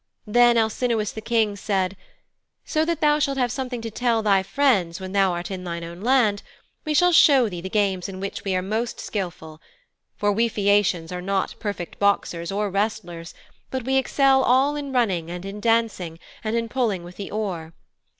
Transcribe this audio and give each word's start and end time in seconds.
Then 0.25 0.57
Alcinous 0.57 1.11
the 1.11 1.21
King 1.21 1.55
said, 1.55 1.95
'So 2.65 2.85
that 2.85 3.01
thou 3.01 3.19
shalt 3.19 3.37
have 3.37 3.51
something 3.51 3.81
to 3.81 3.91
tell 3.91 4.23
thy 4.23 4.41
friends 4.41 4.99
when 4.99 5.11
thou 5.11 5.31
art 5.31 5.51
in 5.51 5.63
thine 5.63 5.83
own 5.83 6.03
hand, 6.03 6.41
we 6.85 6.95
shall 6.95 7.11
show 7.11 7.47
thee 7.47 7.61
the 7.61 7.69
games 7.69 8.09
in 8.09 8.19
which 8.19 8.43
we 8.43 8.55
are 8.55 8.63
most 8.63 8.99
skilful. 8.99 9.61
For 10.17 10.31
we 10.31 10.49
Phæacians 10.49 11.11
are 11.11 11.21
not 11.21 11.53
perfect 11.59 11.99
boxers 11.99 12.51
or 12.51 12.71
wrestlers, 12.71 13.35
but 13.69 13.85
we 13.85 13.95
excel 13.97 14.43
all 14.43 14.75
in 14.75 14.91
running 14.91 15.29
and 15.29 15.45
in 15.45 15.59
dancing 15.59 16.17
and 16.43 16.55
in 16.55 16.67
pulling 16.67 17.03
with 17.03 17.17
the 17.17 17.29
oar. 17.29 17.71